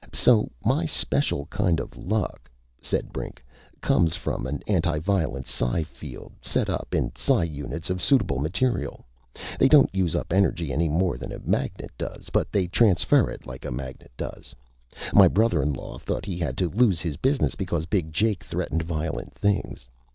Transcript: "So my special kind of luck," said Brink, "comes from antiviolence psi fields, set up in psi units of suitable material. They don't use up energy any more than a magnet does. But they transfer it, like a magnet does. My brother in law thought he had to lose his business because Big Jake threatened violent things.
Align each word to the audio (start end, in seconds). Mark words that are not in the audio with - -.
"So 0.15 0.49
my 0.65 0.87
special 0.87 1.45
kind 1.51 1.79
of 1.79 1.95
luck," 1.95 2.49
said 2.79 3.13
Brink, 3.13 3.43
"comes 3.81 4.15
from 4.15 4.45
antiviolence 4.67 5.45
psi 5.45 5.83
fields, 5.83 6.37
set 6.41 6.71
up 6.71 6.95
in 6.95 7.11
psi 7.15 7.43
units 7.43 7.91
of 7.91 8.01
suitable 8.01 8.39
material. 8.39 9.05
They 9.59 9.67
don't 9.69 9.93
use 9.93 10.15
up 10.15 10.33
energy 10.33 10.73
any 10.73 10.89
more 10.89 11.19
than 11.19 11.31
a 11.31 11.37
magnet 11.37 11.91
does. 11.99 12.31
But 12.31 12.51
they 12.51 12.65
transfer 12.65 13.29
it, 13.29 13.45
like 13.45 13.63
a 13.63 13.69
magnet 13.69 14.11
does. 14.17 14.55
My 15.13 15.27
brother 15.27 15.61
in 15.61 15.71
law 15.71 15.99
thought 15.99 16.25
he 16.25 16.39
had 16.39 16.57
to 16.57 16.69
lose 16.71 16.99
his 16.99 17.15
business 17.17 17.53
because 17.53 17.85
Big 17.85 18.11
Jake 18.11 18.43
threatened 18.43 18.81
violent 18.81 19.35
things. 19.35 19.87